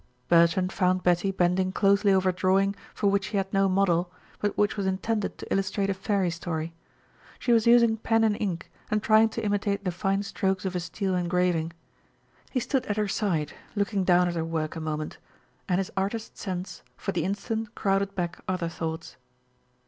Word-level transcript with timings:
Bertrand 0.29 0.71
found 0.71 1.03
Betty 1.03 1.29
bending 1.29 1.71
closely 1.71 2.11
over 2.11 2.29
a 2.29 2.33
drawing 2.33 2.75
for 2.95 3.05
which 3.05 3.25
she 3.29 3.37
had 3.37 3.53
no 3.53 3.69
model, 3.69 4.11
but 4.39 4.57
which 4.57 4.75
was 4.75 4.87
intended 4.87 5.37
to 5.37 5.53
illustrate 5.53 5.91
a 5.91 5.93
fairy 5.93 6.31
story. 6.31 6.73
She 7.37 7.51
was 7.51 7.67
using 7.67 7.97
pen 7.97 8.23
and 8.23 8.35
ink, 8.41 8.71
and 8.89 9.03
trying 9.03 9.29
to 9.29 9.45
imitate 9.45 9.83
the 9.85 9.91
fine 9.91 10.23
strokes 10.23 10.65
of 10.65 10.75
a 10.75 10.79
steel 10.79 11.13
engraving. 11.15 11.73
He 12.49 12.59
stood 12.59 12.87
at 12.87 12.97
her 12.97 13.07
side, 13.07 13.53
looking 13.75 14.03
down 14.03 14.27
at 14.27 14.33
her 14.33 14.43
work 14.43 14.75
a 14.75 14.79
moment, 14.81 15.19
and 15.69 15.77
his 15.77 15.91
artist's 15.95 16.41
sense 16.41 16.81
for 16.97 17.11
the 17.11 17.23
instant 17.23 17.75
crowded 17.75 18.15
back 18.15 18.39
other 18.47 18.69
thoughts. 18.69 19.17